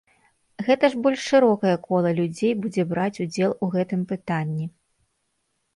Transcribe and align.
Гэта 0.67 0.89
ж 0.93 1.01
больш 1.07 1.21
шырокае 1.33 1.73
кола 1.87 2.15
людзей 2.21 2.53
будзе 2.65 2.83
браць 2.95 3.15
удзел 3.27 3.51
у 3.65 3.73
гэтым 3.79 4.01
пытанні. 4.15 4.65